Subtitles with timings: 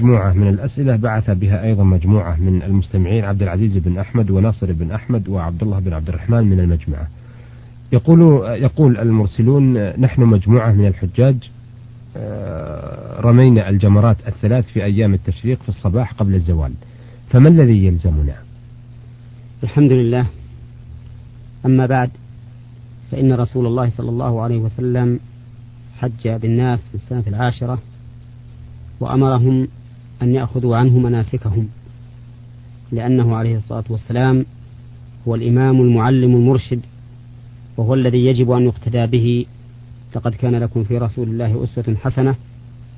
[0.00, 4.90] مجموعة من الأسئلة بعث بها أيضا مجموعة من المستمعين عبد العزيز بن أحمد وناصر بن
[4.90, 7.08] أحمد وعبد الله بن عبد الرحمن من المجمعة.
[7.92, 8.20] يقول
[8.62, 11.36] يقول المرسلون نحن مجموعة من الحجاج
[12.16, 16.72] آه، رمينا الجمرات الثلاث في أيام التشريق في الصباح قبل الزوال.
[17.30, 18.34] فما الذي يلزمنا؟
[19.62, 20.26] الحمد لله.
[21.66, 22.10] أما بعد
[23.12, 25.20] فإن رسول الله صلى الله عليه وسلم
[25.98, 27.78] حج بالناس في السنة العاشرة
[29.00, 29.68] وأمرهم
[30.22, 31.68] أن يأخذوا عنه مناسكهم
[32.92, 34.46] لأنه عليه الصلاة والسلام
[35.28, 36.80] هو الإمام المعلم المرشد
[37.76, 39.46] وهو الذي يجب أن يقتدى به.
[40.16, 42.34] لقد كان لكم في رسول الله أسوة حسنة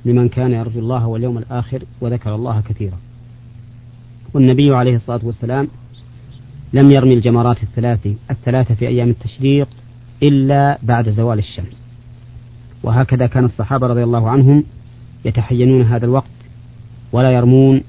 [0.05, 2.99] لمن كان يرجو الله واليوم الآخر وذكر الله كثيرا.
[4.35, 5.69] والنبي عليه الصلاة والسلام
[6.73, 9.69] لم يرمي الجمرات الثلاث الثلاثة في أيام التشريق
[10.23, 11.83] إلا بعد زوال الشمس.
[12.83, 14.65] وهكذا كان الصحابة رضي الله عنهم
[15.25, 16.38] يتحينون هذا الوقت
[17.13, 17.81] ولا يرمون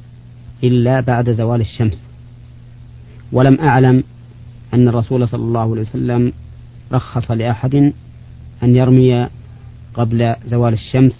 [0.63, 2.03] إلا بعد زوال الشمس.
[3.31, 4.03] ولم أعلم
[4.73, 6.33] أن الرسول صلى الله عليه وسلم
[6.91, 7.75] رخص لأحد
[8.63, 9.27] أن يرمي
[9.93, 11.13] قبل زوال الشمس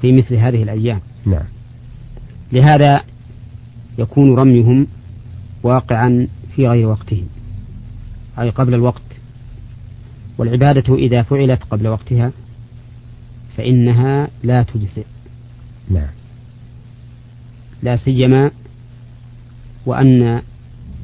[0.00, 1.00] في مثل هذه الأيام.
[1.26, 1.44] نعم.
[2.52, 3.00] لهذا
[3.98, 4.86] يكون رميهم
[5.62, 6.26] واقعا
[6.56, 7.22] في غير وقته
[8.38, 9.02] أي قبل الوقت.
[10.38, 12.32] والعبادة إذا فعلت قبل وقتها
[13.56, 15.04] فإنها لا تجزئ.
[15.90, 16.19] نعم.
[17.82, 18.50] لا سيما
[19.86, 20.42] وأن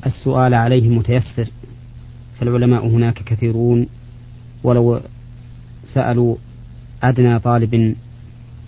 [0.06, 1.50] السؤال عليه متيسر
[2.38, 3.86] فالعلماء هناك كثيرون
[4.64, 5.00] ولو
[5.94, 6.36] سألوا
[7.02, 7.94] أدنى طالب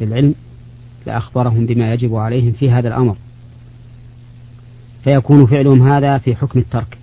[0.00, 0.34] للعلم
[1.06, 3.16] لأخبرهم بما يجب عليهم في هذا الأمر.
[5.04, 6.98] فيكون فعلهم هذا في حكم الترك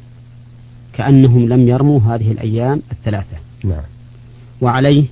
[0.93, 3.37] كأنهم لم يرموا هذه الأيام الثلاثة.
[3.63, 3.83] نعم.
[4.61, 5.07] وعليه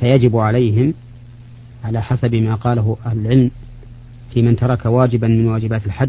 [0.00, 0.94] فيجب عليهم
[1.84, 3.50] على حسب ما قاله أهل العلم
[4.34, 6.08] في من ترك واجبا من واجبات الحج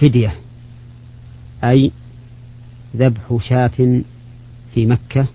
[0.00, 0.34] فدية
[1.64, 1.90] أي
[2.96, 4.02] ذبح شاة
[4.74, 5.26] في مكة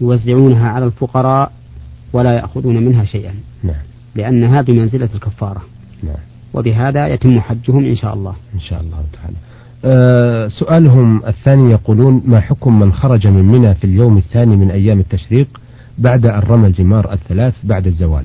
[0.00, 1.52] يوزعونها على الفقراء
[2.12, 3.82] ولا يأخذون منها شيئا نعم.
[4.14, 5.62] لأنها بمنزلة الكفارة.
[6.02, 6.16] نعم.
[6.54, 8.34] وبهذا يتم حجهم إن شاء الله.
[8.54, 9.36] إن شاء الله تعالى.
[9.84, 15.00] أه سؤالهم الثاني يقولون ما حكم من خرج من منى في اليوم الثاني من أيام
[15.00, 15.60] التشريق
[15.98, 18.24] بعد أن رمى الجمار الثلاث بعد الزوال؟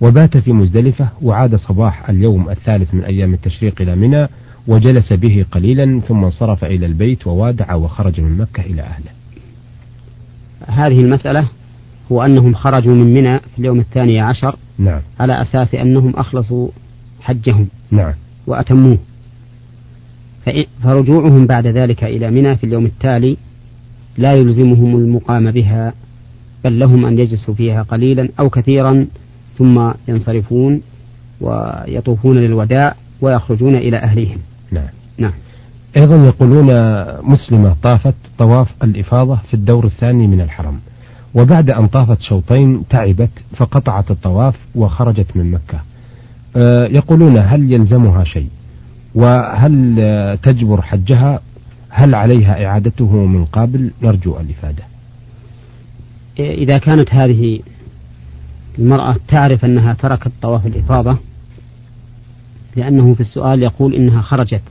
[0.00, 4.28] وبات في مزدلفة وعاد صباح اليوم الثالث من أيام التشريق إلى منى
[4.66, 9.10] وجلس به قليلا ثم انصرف إلى البيت ووادع وخرج من مكة إلى أهله.
[10.66, 11.48] هذه المسألة
[12.12, 15.00] هو أنهم خرجوا من منى في اليوم الثاني عشر نعم.
[15.20, 16.68] على أساس أنهم أخلصوا
[17.20, 18.12] حجهم نعم.
[18.46, 18.98] وأتموه.
[20.82, 23.36] فرجوعهم بعد ذلك إلى منى في اليوم التالي
[24.18, 25.92] لا يلزمهم المقام بها
[26.64, 29.06] بل لهم أن يجلسوا فيها قليلا أو كثيرا
[29.58, 30.82] ثم ينصرفون
[31.40, 34.38] ويطوفون للوداع ويخرجون إلى أهليهم.
[34.70, 34.88] نعم.
[35.18, 35.32] نعم.
[35.96, 36.66] أيضا يقولون
[37.32, 40.80] مسلمة طافت طواف الإفاضة في الدور الثاني من الحرم
[41.34, 45.80] وبعد أن طافت شوطين تعبت فقطعت الطواف وخرجت من مكة.
[46.56, 48.48] أه يقولون هل يلزمها شيء؟
[49.14, 51.40] وهل تجبر حجها؟
[51.88, 54.82] هل عليها إعادته من قبل؟ نرجو الإفادة.
[56.38, 57.60] إذا كانت هذه
[58.78, 61.18] المرأة تعرف أنها تركت طواف الإفاضة
[62.76, 64.62] لأنه في السؤال يقول إنها خرجت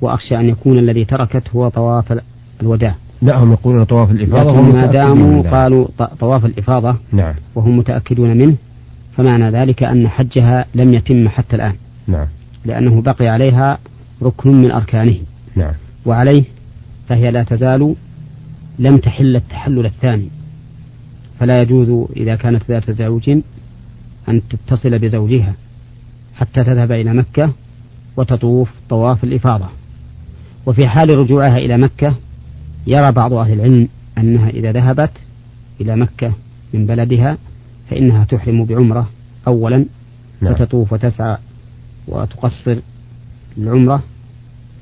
[0.00, 2.20] وأخشى أن يكون الذي تركت هو طواف
[2.62, 2.94] الوداع.
[3.22, 5.86] لا هم يقولون طواف الإفاضة لكن ما داموا قالوا
[6.20, 7.34] طواف الإفاضة نعم.
[7.54, 8.54] وهم متأكدون منه
[9.16, 11.74] فمعنى ذلك أن حجها لم يتم حتى الآن.
[12.06, 12.26] نعم.
[12.64, 13.78] لأنه بقي عليها
[14.22, 15.16] ركن من أركانه.
[15.56, 15.72] نعم.
[16.06, 16.44] وعليه
[17.08, 17.94] فهي لا تزال
[18.78, 20.28] لم تحل التحلل الثاني.
[21.40, 23.30] فلا يجوز إذا كانت ذات زوج
[24.28, 25.54] أن تتصل بزوجها
[26.34, 27.52] حتى تذهب إلى مكة
[28.16, 29.68] وتطوف طواف الإفاضة
[30.66, 32.14] وفي حال رجوعها إلى مكة
[32.86, 33.88] يرى بعض أهل العلم
[34.18, 35.10] أنها إذا ذهبت
[35.80, 36.32] إلى مكة
[36.74, 37.38] من بلدها
[37.90, 39.10] فإنها تحرم بعمرة
[39.46, 39.84] أولا
[40.40, 40.52] نعم.
[40.52, 41.36] وتطوف وتسعى
[42.08, 42.76] وتقصر
[43.58, 44.02] العمرة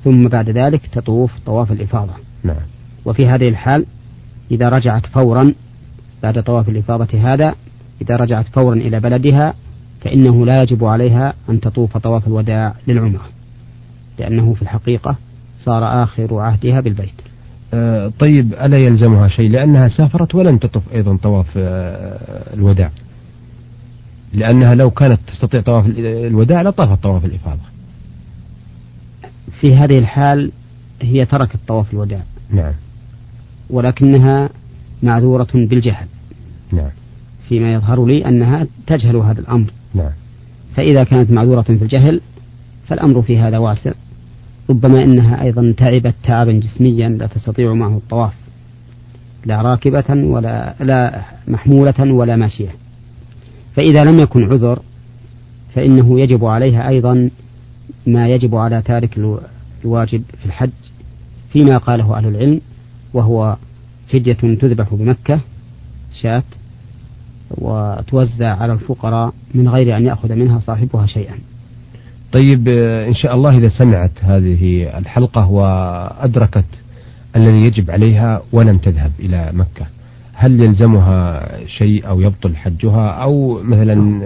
[0.03, 2.13] ثم بعد ذلك تطوف طواف الإفاضة
[2.43, 2.55] نعم.
[3.05, 3.85] وفي هذه الحال
[4.51, 5.53] إذا رجعت فورا
[6.25, 7.55] بعد طواف الإفاضة هذا
[8.01, 9.53] إذا رجعت فورا إلى بلدها
[10.01, 13.29] فإنه لا يجب عليها أن تطوف طواف الوداع للعمرة
[14.19, 15.15] لأنه في الحقيقة
[15.57, 17.21] صار آخر عهدها بالبيت.
[17.73, 22.91] آه طيب ألا يلزمها شيء؟ لأنها سافرت ولم تطف أيضا طواف آه الوداع.
[24.33, 27.65] لأنها لو كانت تستطيع طواف الوداع لطافت طواف الإفاضة.
[29.61, 30.51] في هذه الحال
[31.01, 32.21] هي تركت طواف الوداع.
[32.49, 32.73] نعم.
[33.69, 34.49] ولكنها
[35.03, 36.07] معذورة بالجهل.
[36.71, 36.89] نعم.
[37.49, 39.71] فيما يظهر لي أنها تجهل هذا الأمر.
[39.93, 40.11] نعم.
[40.75, 42.21] فإذا كانت معذورة في الجهل
[42.87, 43.91] فالأمر في هذا واسع.
[44.69, 48.33] ربما إنها أيضا تعبت تعبا جسميا لا تستطيع معه الطواف.
[49.45, 52.69] لا راكبة ولا لا محمولة ولا ماشية.
[53.75, 54.79] فإذا لم يكن عذر
[55.75, 57.29] فإنه يجب عليها أيضا
[58.07, 59.17] ما يجب على تارك
[59.85, 60.69] الواجب في الحج
[61.53, 62.61] فيما قاله أهل العلم
[63.13, 63.57] وهو
[64.09, 65.41] فدية تذبح بمكة.
[66.21, 66.43] شاة
[67.51, 71.35] وتوزع على الفقراء من غير أن يأخذ منها صاحبها شيئا.
[72.31, 72.67] طيب
[73.07, 76.65] إن شاء الله إذا سمعت هذه الحلقة وأدركت
[77.35, 79.85] الذي يجب عليها ولم تذهب إلى مكة
[80.33, 84.21] هل يلزمها شيء أو يبطل حجها أو مثلا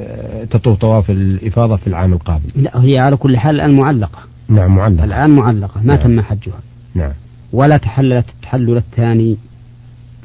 [0.51, 4.19] تطوف طواف الإفاضة في العام القادم لا هي على كل حال الآن معلقة.
[4.49, 5.03] نعم معلقة.
[5.03, 6.03] الآن معلقة ما نعم.
[6.03, 6.59] تم حجها.
[6.95, 7.11] نعم.
[7.53, 9.37] ولا تحللت التحلل الثاني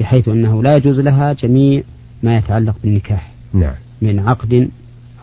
[0.00, 1.82] بحيث أنه لا يجوز لها جميع
[2.23, 3.31] ما يتعلق بالنكاح.
[3.52, 3.75] نعم.
[4.02, 4.69] من عقد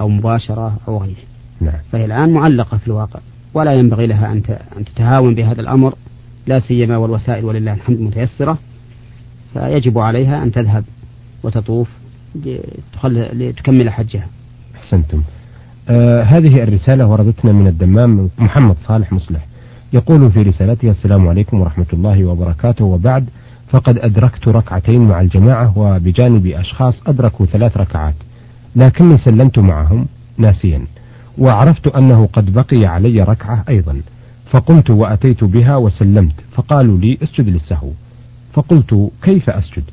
[0.02, 1.26] أو مباشرة أو غيره.
[1.62, 1.80] نعم.
[1.92, 3.20] فهي الآن معلقة في الواقع
[3.54, 4.44] ولا ينبغي لها أن
[4.86, 5.96] تتهاون بهذا الأمر.
[6.48, 8.58] لا سيما والوسائل ولله الحمد متيسرة.
[9.54, 10.84] فيجب عليها أن تذهب
[11.44, 11.90] وتطوف
[13.34, 14.28] لتكمل حجها.
[14.76, 15.22] أحسنتم.
[15.90, 19.48] آه هذه الرسالة وردتنا من الدمام محمد صالح مصلح.
[19.94, 22.86] يقول في رسالته السلام عليكم ورحمة الله وبركاته.
[22.86, 23.26] وبعد
[23.72, 28.16] فقد أدركت ركعتين مع الجماعة وبجانب أشخاص أدركوا ثلاث ركعات
[28.76, 30.06] لكني سلمت معهم
[30.38, 30.86] ناسيا
[31.38, 34.02] وعرفت أنه قد بقي علي ركعة أيضا
[34.50, 37.90] فقمت وأتيت بها وسلمت فقالوا لي اسجد للسهو.
[38.54, 39.84] فقلت كيف أسجد؟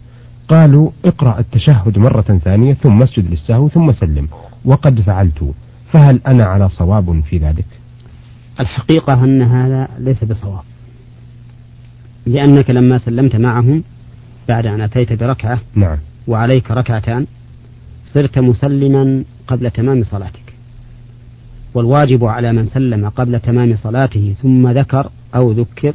[0.49, 4.29] قالوا اقرأ التشهد مرة ثانية ثم اسجد للسهو ثم سلم
[4.65, 5.53] وقد فعلت
[5.93, 7.67] فهل أنا على صواب في ذلك؟
[8.61, 10.63] الحقيقة أن هذا ليس بصواب.
[12.29, 13.85] لأنك لما سلمت معهم
[14.49, 15.99] بعد أن أتيت بركعة نعم.
[16.27, 17.27] وعليك ركعتان
[18.15, 20.55] صرت مسلما قبل تمام صلاتك.
[21.75, 25.95] والواجب على من سلم قبل تمام صلاته ثم ذكر أو ذكر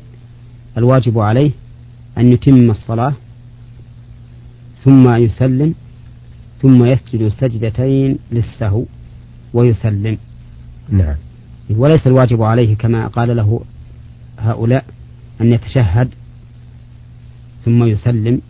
[0.77, 1.51] الواجب عليه
[2.17, 3.13] أن يتم الصلاة
[4.83, 5.73] ثم يسلم
[6.61, 8.83] ثم يسجد سجدتين للسهو
[9.53, 10.17] ويسلم.
[10.89, 11.15] نعم.
[11.69, 13.61] وليس الواجب عليه كما قال له
[14.39, 14.85] هؤلاء
[15.41, 16.09] أن يتشهد
[17.65, 18.41] ثم يسلم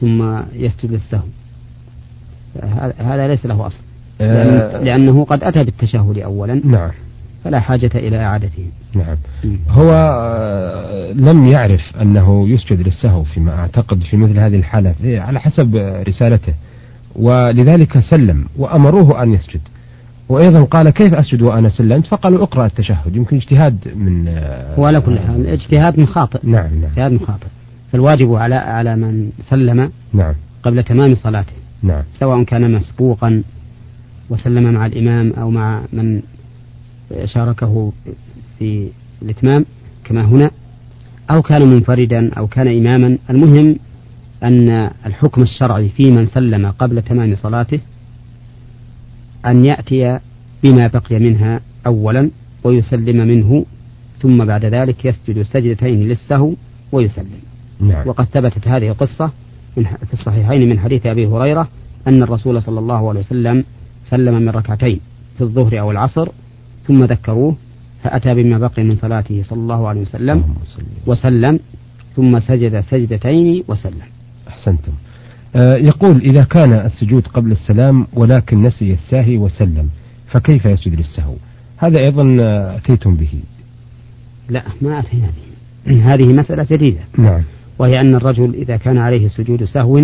[0.00, 1.26] ثم يسجد للسهو
[2.98, 3.78] هذا ليس له أصل.
[4.20, 6.60] آه، لأنه قد أتى بالتشهد أولا.
[6.64, 6.90] نعم.
[7.44, 8.66] فلا حاجة إلى إعادته.
[8.94, 9.16] نعم.
[9.68, 14.94] هو آه، لم يعرف أنه يسجد للسهو فيما أعتقد في مثل هذه الحالة.
[15.04, 15.76] على حسب
[16.08, 16.54] رسالته.
[17.16, 19.60] ولذلك سلم وأمروه أن يسجد.
[20.28, 23.16] وأيضا قال كيف أسجد وأنا سلمت؟ فقالوا اقرأ التشهد.
[23.16, 26.90] يمكن اجتهاد من آه، وعلى كل حال اجتهاد من خاطئ نعم نعم.
[26.90, 27.46] اجتهاد من خاطئ
[27.92, 30.34] فالواجب على على من سلم نعم.
[30.62, 31.52] قبل تمام صلاته.
[31.82, 32.02] نعم.
[32.20, 33.42] سواء كان مسبوقا
[34.30, 36.22] وسلم مع الإمام أو مع من
[37.24, 37.92] شاركه
[38.58, 38.88] في
[39.22, 39.64] الإتمام
[40.04, 40.50] كما هنا
[41.30, 43.18] أو كان منفردا أو كان إماما.
[43.30, 43.76] المهم
[44.42, 47.80] أن الحكم الشرعي في من سلم قبل تمام صلاته
[49.46, 50.18] أن يأتي
[50.64, 52.30] بما بقي منها أولا
[52.64, 53.66] ويسلم منه
[54.22, 56.54] ثم بعد ذلك يسجد سجدتين للسهو
[56.92, 57.51] ويسلم.
[57.82, 58.08] نعم.
[58.08, 59.30] وقد ثبتت هذه القصة
[59.74, 61.68] في الصحيحين من حديث أبي هريرة
[62.08, 63.64] أن الرسول صلى الله عليه وسلم
[64.10, 65.00] سلم من ركعتين
[65.38, 66.28] في الظهر أو العصر
[66.86, 67.56] ثم ذكروه
[68.04, 70.44] فأتى بما بقي من صلاته صلى الله عليه وسلم
[71.06, 71.58] وسلم
[72.16, 74.06] ثم سجد سجدتين وسلم.
[74.48, 74.92] أحسنتم.
[75.56, 79.88] آه يقول إذا كان السجود قبل السلام ولكن نسي الساهي وسلم
[80.26, 81.34] فكيف يسجد للسهو؟
[81.76, 82.36] هذا أيضا
[82.76, 83.40] أتيتم به.
[84.48, 86.02] لا ما أتينا به.
[86.12, 87.00] هذه مسألة جديدة.
[87.18, 87.42] نعم.
[87.82, 90.00] وهي أن الرجل إذا كان عليه سجود سهو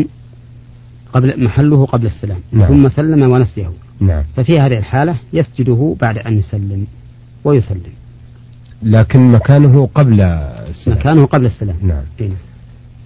[1.12, 2.68] قبل محله قبل السلام نعم.
[2.68, 3.70] ثم سلم ونسيه.
[4.00, 4.22] نعم.
[4.36, 6.86] ففي هذه الحالة يسجده بعد أن يسلم
[7.44, 7.92] ويسلم.
[8.82, 10.98] لكن مكانه قبل السلام.
[10.98, 11.76] مكانه قبل السلام.
[11.82, 12.02] نعم.
[12.20, 12.30] إيه؟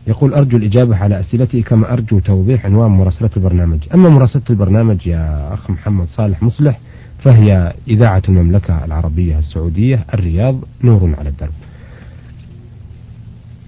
[0.07, 3.79] يقول أرجو الإجابة على أسئلتي كما أرجو توضيح عنوان مراسلة البرنامج.
[3.95, 6.79] أما مراسلة البرنامج يا أخ محمد صالح مصلح
[7.25, 11.52] فهي إذاعة المملكة العربية السعودية الرياض نور على الدرب.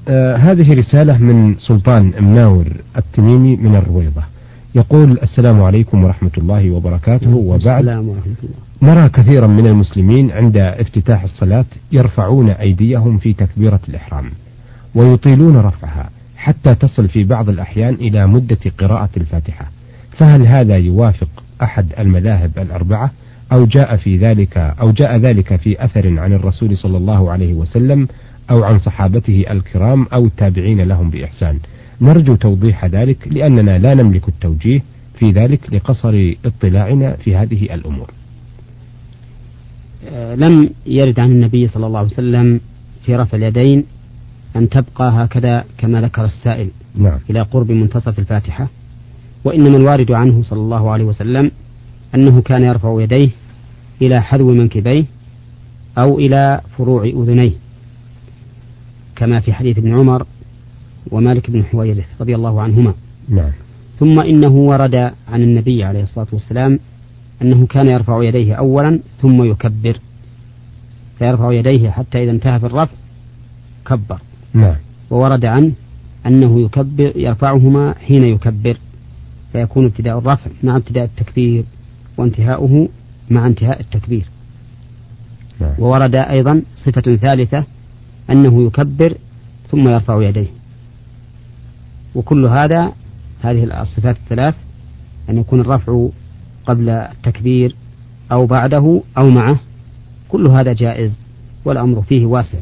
[0.09, 4.23] آه هذه رسالة من سلطان مناور التميمي من الرويضة.
[4.75, 7.35] يقول السلام عليكم ورحمة الله وبركاته.
[7.35, 8.95] وبعد السلام ورحمة الله.
[8.95, 14.31] نرى كثيرا من المسلمين عند افتتاح الصلاة يرفعون أيديهم في تكبيرة الإحرام
[14.95, 19.71] ويطيلون رفعها حتى تصل في بعض الأحيان إلى مدة قراءة الفاتحة.
[20.19, 21.29] فهل هذا يوافق
[21.63, 23.11] أحد المذاهب الأربعة؟
[23.53, 28.09] أو جاء في ذلك أو جاء ذلك في أثر عن الرسول صلى الله عليه وسلم؟
[28.51, 31.59] أو عن صحابته الكرام أو التابعين لهم بإحسان.
[32.01, 34.83] نرجو توضيح ذلك لأننا لا نملك التوجيه
[35.19, 38.11] في ذلك لقصر اطلاعنا في هذه الأمور.
[40.09, 42.61] آه، لم يرد عن النبي صلى الله عليه وسلم
[43.07, 43.85] في رفع اليدين
[44.57, 47.19] أن تبقى هكذا كما ذكر السائل نعم.
[47.31, 48.69] إلى قرب منتصف الفاتحة
[49.45, 51.51] وإنما الوارد عنه صلى الله عليه وسلم
[52.15, 53.31] أنه كان يرفع يديه
[54.03, 55.05] إلى حذو منكبيه
[55.99, 57.53] أو إلى فروع أذنيه.
[59.17, 60.27] كما في حديث ابن عمر
[61.11, 62.95] ومالك بن حويرث رضي الله عنهما.
[63.29, 63.51] نعم.
[63.99, 64.95] ثم إنه ورد
[65.29, 66.79] عن النبي عليه الصلاة والسلام
[67.43, 69.99] أنه كان يرفع يديه أولا ثم يكبر.
[71.19, 72.93] فيرفع يديه حتى إذا انتهى في الرفع
[73.87, 74.19] كبر.
[74.55, 74.77] نعم.
[75.11, 75.73] وورد عنه
[76.27, 78.77] أنه يكبر يرفعهما حين يكبر.
[79.53, 81.65] فيكون ابتداء الرفع مع ابتداء التكبير
[82.17, 82.89] وانتهاؤه
[83.31, 84.25] مع انتهاء التكبير.
[85.61, 85.75] نعم.
[85.79, 87.65] وورد أيضا صفة ثالثة
[88.31, 89.15] أنه يكبر
[89.71, 90.47] ثم يرفع يديه.
[92.15, 92.93] وكل هذا
[93.43, 94.55] هذه الصفات الثلاث
[95.31, 96.09] أن يكون الرفع
[96.67, 97.75] قبل التكبير
[98.33, 99.59] أو بعده أو معه
[100.29, 101.19] كل هذا جائز
[101.65, 102.59] والأمر فيه واسع.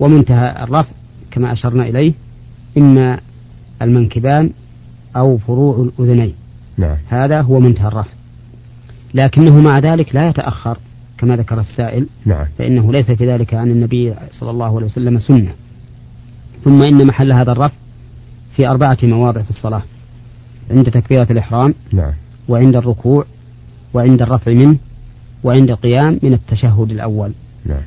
[0.00, 0.92] ومنتهى الرفع
[1.30, 2.12] كما أشرنا إليه
[2.78, 3.20] إما
[3.82, 4.50] المنكبان
[5.16, 6.34] أو فروع الأذنين.
[6.78, 6.96] نعم.
[7.08, 8.10] هذا هو منتهى الرفع.
[9.14, 10.78] لكنه مع ذلك لا يتأخر.
[11.24, 12.46] كما ذكر السائل نعم.
[12.58, 15.52] فإنه ليس في ذلك عن النبي صلى الله عليه وسلم سنة
[16.64, 17.74] ثم إن محل هذا الرفع
[18.56, 19.82] في أربعة مواضع في الصلاة
[20.70, 22.12] عند تكبيرة الإحرام نعم.
[22.48, 23.24] وعند الركوع
[23.94, 24.76] وعند الرفع منه
[25.44, 27.32] وعند القيام من التشهد الأول
[27.66, 27.82] نعم.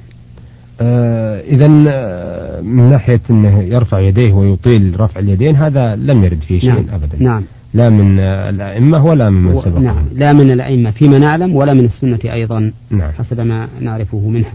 [0.82, 6.60] آه إذا آه، من ناحية أنه يرفع يديه ويطيل رفع اليدين هذا لم يرد فيه
[6.60, 6.90] شيء نعم.
[6.94, 9.84] أبدا نعم لا من الأئمة ولا من و- سبقهم.
[9.84, 13.12] نعم لا من الأئمة فيما نعلم ولا من السنة أيضا نعم.
[13.12, 14.54] حسب ما نعرفه منها.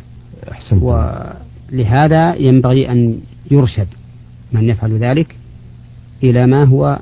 [0.52, 3.18] أحسنت ولهذا ينبغي أن
[3.50, 3.86] يرشد
[4.52, 5.34] من يفعل ذلك
[6.22, 6.98] إلى ما هو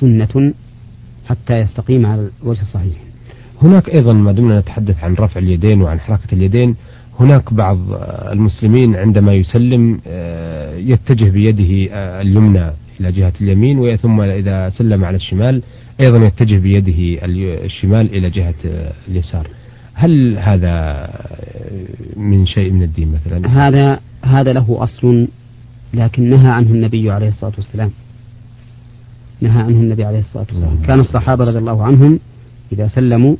[0.00, 0.52] سنة
[1.28, 2.94] حتى يستقيم على الوجه الصحيح.
[3.62, 6.76] هناك أيضا ما دمنا نتحدث عن رفع اليدين وعن حركة اليدين.
[7.20, 7.78] هناك بعض
[8.32, 12.70] المسلمين عندما يسلم آه، يتجه بيده آه، اليمنى.
[13.00, 15.62] إلى جهة اليمين وي- ثم إذا سلم على الشمال
[16.00, 17.24] أيضا يتجه بيده
[17.64, 18.54] الشمال إلى جهة
[19.08, 19.48] اليسار.
[19.94, 21.08] هل هذا
[22.16, 25.28] من شيء من الدين مثلا؟ هذا هذا له أصل
[25.94, 27.90] لكن نهى عنه النبي عليه الصلاة والسلام.
[29.40, 30.68] نهى عنه النبي عليه الصلاة والسلام.
[30.68, 31.44] اللهم كان الصحابة.
[31.44, 32.20] رضي الله عنهم
[32.72, 33.36] إذا سلموا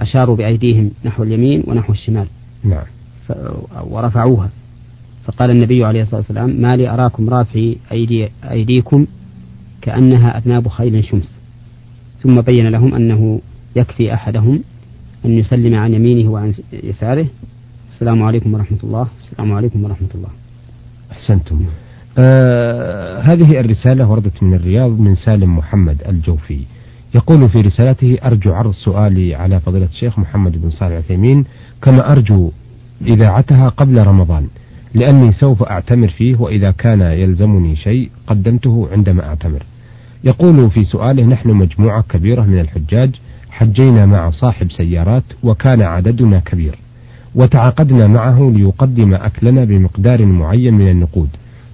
[0.00, 2.26] أشاروا بأيديهم نحو اليمين ونحو الشمال.
[2.64, 2.84] نعم.
[3.28, 3.32] ف...
[3.84, 4.48] ورفعوها.
[5.24, 9.06] فقال النبي عليه الصلاة والسلام ما لي أراكم رافعي أيدي أيديكم
[9.82, 11.34] كأنها أذناب خيل شمس.
[12.22, 13.40] ثم بين لهم أنه
[13.76, 14.60] يكفي أحدهم
[15.24, 17.26] أن يسلم عن يمينه وعن يساره.
[17.88, 19.06] السلام عليكم ورحمة الله.
[19.18, 20.28] السلام عليكم ورحمة الله.
[21.12, 21.64] أحسنتم.
[22.18, 26.60] آه هذه الرسالة وردت من الرياض من سالم محمد الجوفي.
[27.14, 31.44] يقول في رسالته أرجو عرض سؤالي على فضيلة الشيخ محمد بن صالح العثيمين
[31.82, 32.50] كما أرجو
[33.06, 34.48] إذاعتها قبل رمضان.
[34.94, 39.62] لأني سوف أعتمر فيه وإذا كان يلزمني شيء قدمته عندما أعتمر.
[40.24, 43.10] يقول في سؤاله نحن مجموعة كبيرة من الحجاج
[43.50, 46.78] حجينا مع صاحب سيارات وكان عددنا كبير
[47.34, 51.28] وتعاقدنا معه ليقدم أكلنا بمقدار معين من النقود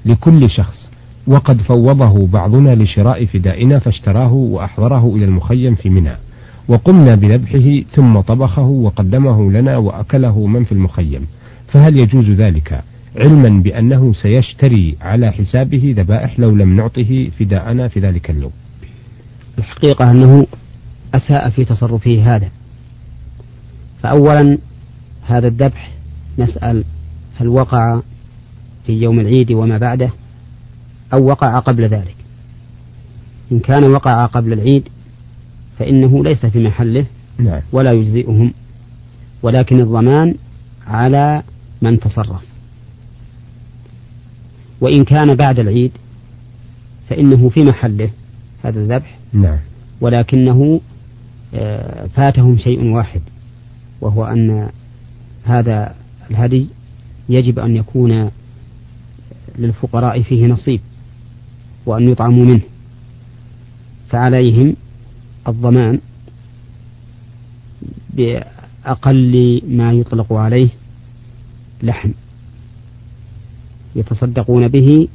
[0.07, 0.89] لكل شخص
[1.27, 6.17] وقد فوضه بعضنا لشراء فدائنا فاشتراه وأحضره إلى المخيم في منى
[6.69, 11.27] وقمنا بذبحه ثم طبخه وقدمه لنا وأكله من في المخيم
[11.69, 12.83] فهل يجوز ذلك؟
[13.17, 18.53] علما بأنه سيشتري على حسابه ذبائح لو لم نعطه فداءنا في ذلك اليوم.
[19.59, 20.47] الحقيقة أنه
[21.15, 22.49] أساء في تصرفه هذا.
[24.03, 24.59] فأولا
[25.27, 25.93] هذا الذبح
[26.39, 26.85] نسأل
[27.37, 28.01] هل وقع
[28.87, 30.11] في يوم العيد وما بعده
[31.13, 32.17] أو وقع قبل ذلك.
[33.53, 34.89] إن كان وقع قبل العيد
[35.79, 37.07] فإنه ليس في محله
[37.39, 37.61] نعم.
[37.73, 38.53] ولا يجزئهم
[39.43, 40.35] ولكن الضمان
[40.87, 41.43] على
[41.83, 42.50] من تصرف.
[44.81, 45.93] وإن كان بعد العيد
[47.09, 48.11] فإنه في محله
[48.65, 49.19] هذا الذبح.
[49.33, 49.59] نعم.
[50.01, 50.81] ولكنه
[51.55, 53.21] آه، فاتهم شيء واحد
[54.01, 54.69] وهو أن
[55.45, 55.95] هذا
[56.31, 56.67] الهدي
[57.29, 58.31] يجب أن يكون
[59.59, 60.81] للفقراء فيه نصيب
[61.87, 62.61] وأن يطعموا منه.
[64.11, 64.77] فعليهم
[65.49, 65.99] الضمان
[68.15, 70.69] بأقل ما يطلق عليه
[71.83, 72.11] لحم.
[73.97, 75.09] يتصدقون به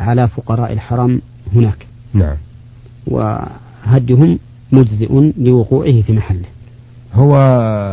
[0.00, 1.20] على فقراء الحرم
[1.54, 1.86] هناك.
[2.14, 2.36] نعم.
[3.06, 4.38] وهدهم
[4.72, 6.44] مجزئ لوقوعه في محله.
[7.14, 7.36] هو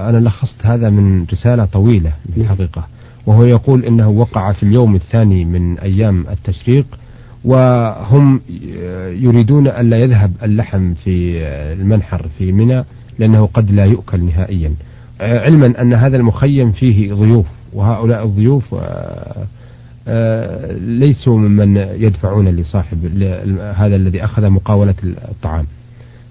[0.09, 2.51] أنا لخصت هذا من رسالة طويلة في نعم.
[2.51, 2.87] الحقيقة.
[3.25, 6.85] وهو يقول إنه وقع في اليوم الثاني من أيام التشريق
[7.45, 8.41] وهم
[9.09, 11.41] يريدون ألا يذهب اللحم في
[11.73, 12.83] المنحر في منى
[13.19, 14.73] لأنه قد لا يؤكل نهائيا.
[15.21, 18.75] علما أن هذا المخيم فيه ضيوف وهؤلاء الضيوف
[20.99, 23.05] ليسوا ممن يدفعون لصاحب
[23.75, 25.65] هذا الذي أخذ مقاولة الطعام.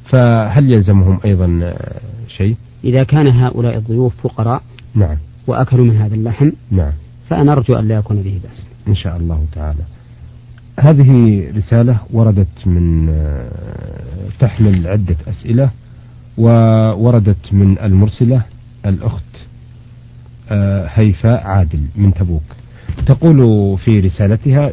[0.04, 1.74] فهل يلزمهم أيضا
[2.28, 4.62] شيء؟ إذا كان هؤلاء الضيوف فقراء
[4.94, 5.16] نعم.
[5.46, 6.92] وأكلوا من هذا اللحم نعم.
[7.30, 8.66] فأنا أرجو أن لا يكون به بأس.
[8.88, 9.84] إن شاء الله تعالى.
[10.80, 13.06] هذه رسالة وردت من
[14.40, 15.70] تحمل عدة أسئلة
[16.38, 18.42] ووردت من المرسلة
[18.86, 19.36] الأخت
[20.88, 22.42] هيفاء عادل من تبوك.
[23.06, 23.38] تقول
[23.78, 24.72] في رسالتها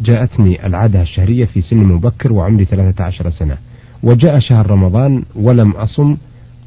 [0.00, 3.56] جاءتني العادة الشهرية في سن مبكر وعمري 13 سنة
[4.02, 6.16] وجاء شهر رمضان ولم أصم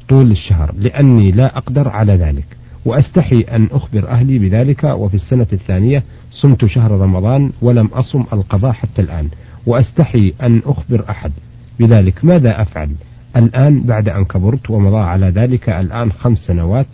[0.08, 2.44] طول الشهر لأني لا أقدر على ذلك
[2.84, 9.02] وأستحي أن أخبر أهلي بذلك وفي السنة الثانية صمت شهر رمضان ولم أصم القضاء حتى
[9.02, 9.28] الآن
[9.66, 11.32] وأستحي أن أخبر أحد.
[11.80, 12.90] بذلك ماذا أفعل؟
[13.36, 16.86] الآن بعد أن كبرت ومضى على ذلك الآن خمس سنوات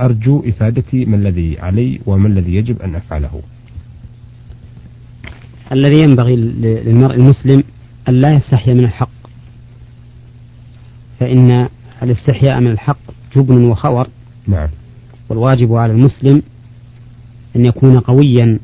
[0.00, 3.42] أرجو إفادتي ما الذي علي وما الذي يجب أن أفعله.
[5.72, 7.62] الذي ينبغي للمرء المسلم
[8.08, 9.10] أن لا يستحي من الحق.
[11.20, 11.68] فإن
[12.02, 12.98] الاستحياء من الحق
[13.36, 14.08] جبن وخور.
[14.46, 14.68] نعم.
[15.28, 16.42] والواجب على المسلم
[17.56, 18.58] أن يكون قويا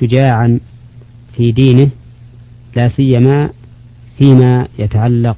[0.00, 0.60] شجاعا
[1.36, 1.90] في دينه
[2.76, 3.50] لا سيما
[4.18, 5.36] فيما يتعلق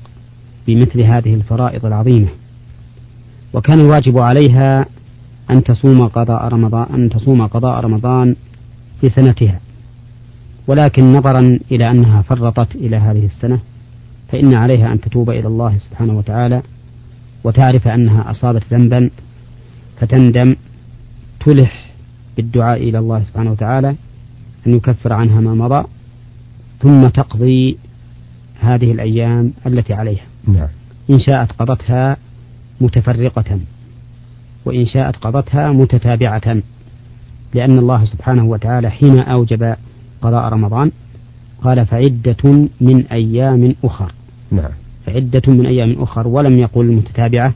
[0.67, 2.29] بمثل هذه الفرائض العظيمة.
[3.55, 4.87] وكان الواجب عليها
[5.51, 8.37] أن تصوم قضاء رمضان أن تصوم قضاء رمضان
[9.01, 9.61] في سنتها
[10.67, 13.61] ولكن نظرا إلى أنها فرطت إلى هذه السنة
[14.33, 16.63] فإن عليها أن تتوب إلى الله سبحانه وتعالى
[17.45, 19.11] وتعرف أنها أصابت ذنبا
[20.01, 20.57] فتندم
[21.47, 21.91] تلح
[22.37, 23.95] بالدعاء إلى الله سبحانه وتعالى
[24.67, 25.85] أن يكفر عنها ما مضى
[26.83, 27.79] ثم تقضي
[28.61, 30.69] هذه الأيام التي عليها نعم.
[31.11, 32.17] إن شاءت قضتها
[32.81, 33.59] متفرقة.
[34.65, 36.63] وإن شاءت قضتها متتابعة
[37.55, 39.75] لأن الله سبحانه وتعالى حين أوجب
[40.23, 40.91] قضاء رمضان
[41.63, 44.13] قال فعدة من أيام أخر.
[44.51, 44.71] نعم.
[45.07, 47.55] فعدة من أيام أخر ولم يقل متتابعة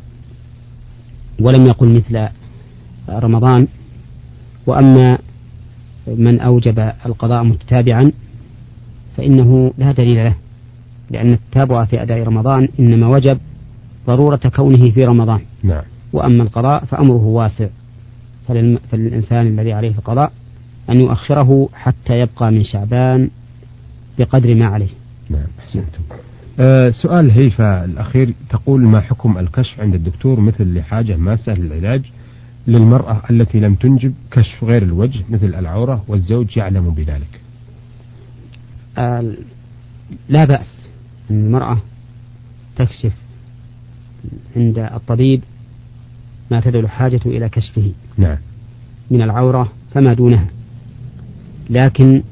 [1.41, 2.29] ولم يقل مثل
[3.09, 3.67] رمضان.
[4.67, 5.19] وأما
[6.07, 8.13] من أوجب القضاء متتابعا
[9.17, 10.35] فإنه لا دليل له
[11.11, 13.39] لأن التتابع في أداء رمضان إنما وجب
[14.09, 15.41] ضرورة كونه في رمضان.
[15.63, 15.83] نعم.
[16.13, 17.69] وأما القضاء فأمره واسع.
[18.91, 20.33] فللإنسان الذي عليه القضاء
[20.91, 23.31] أن يؤخره حتى يبقى من شعبان
[24.19, 24.89] بقدر ما عليه.
[25.31, 26.03] نعم أحسنتم.
[26.61, 28.35] أه سؤال هيفا الأخير.
[28.51, 32.03] تقول ما حكم الكشف عند الدكتور مثل لحاجة ماسة للعلاج
[32.67, 37.41] للمرأة التي لم تنجب كشف غير الوجه مثل العورة والزوج يعلم بذلك؟
[38.99, 39.33] آه
[40.29, 40.79] لا بأس.
[41.31, 41.79] أن المرأة
[42.77, 43.13] تكشف
[44.57, 45.43] عند الطبيب
[46.51, 48.37] ما تدعو الحاجة إلى كشفه نعم.
[49.11, 50.47] من العورة فما دونها.
[51.71, 52.23] لكن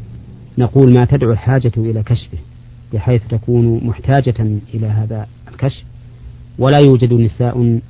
[0.59, 2.38] نقول ما تدعو الحاجة إلى كشفه
[2.92, 5.83] بحيث تكون محتاجة إلى هذا الكشف.
[6.59, 7.81] ولا يوجد نساء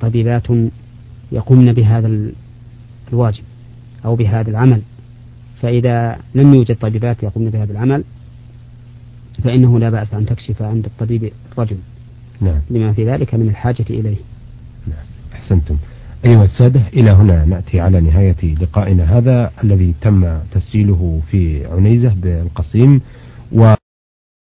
[0.00, 0.46] طبيبات
[1.32, 2.30] يقومن بهذا
[3.12, 3.42] الواجب
[4.04, 4.82] أو بهذا العمل.
[5.62, 8.04] فإذا لم يوجد طبيبات يقومن بهذا العمل
[9.44, 11.76] فإنه لا بأس أن تكشف عند الطبيب الرجل
[12.40, 12.60] نعم.
[12.70, 14.16] لما في ذلك من الحاجة إليه
[14.86, 15.04] نعم.
[15.34, 15.76] أحسنتم
[16.24, 23.00] أيها السادة إلى هنا نأتي على نهاية لقائنا هذا الذي تم تسجيله في عنيزة بالقصيم
[23.52, 23.74] و